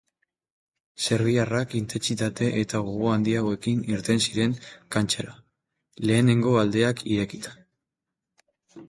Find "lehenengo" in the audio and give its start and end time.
6.09-6.55